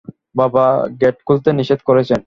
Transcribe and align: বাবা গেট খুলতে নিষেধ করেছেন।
বাবা 0.35 0.65
গেট 1.01 1.17
খুলতে 1.27 1.49
নিষেধ 1.53 1.79
করেছেন। 1.85 2.19